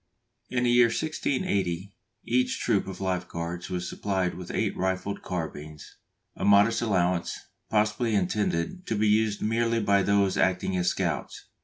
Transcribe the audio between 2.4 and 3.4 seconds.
troop of Life